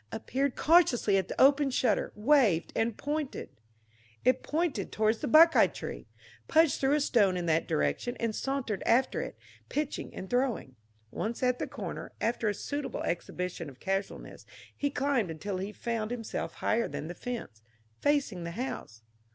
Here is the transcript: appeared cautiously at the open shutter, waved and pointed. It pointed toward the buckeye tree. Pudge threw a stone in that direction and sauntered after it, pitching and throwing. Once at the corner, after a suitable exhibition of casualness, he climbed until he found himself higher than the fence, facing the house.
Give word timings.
appeared 0.11 0.55
cautiously 0.55 1.15
at 1.15 1.27
the 1.27 1.39
open 1.39 1.69
shutter, 1.69 2.11
waved 2.15 2.73
and 2.75 2.97
pointed. 2.97 3.49
It 4.25 4.41
pointed 4.41 4.91
toward 4.91 5.21
the 5.21 5.27
buckeye 5.27 5.67
tree. 5.67 6.07
Pudge 6.47 6.77
threw 6.77 6.95
a 6.95 6.99
stone 6.99 7.37
in 7.37 7.45
that 7.45 7.67
direction 7.67 8.17
and 8.19 8.35
sauntered 8.35 8.81
after 8.83 9.21
it, 9.21 9.37
pitching 9.69 10.11
and 10.15 10.27
throwing. 10.27 10.75
Once 11.11 11.43
at 11.43 11.59
the 11.59 11.67
corner, 11.67 12.13
after 12.19 12.49
a 12.49 12.53
suitable 12.55 13.03
exhibition 13.03 13.69
of 13.69 13.79
casualness, 13.79 14.47
he 14.75 14.89
climbed 14.89 15.29
until 15.29 15.57
he 15.57 15.71
found 15.71 16.09
himself 16.09 16.55
higher 16.55 16.87
than 16.87 17.07
the 17.07 17.13
fence, 17.13 17.61
facing 17.99 18.43
the 18.43 18.53
house. 18.57 19.03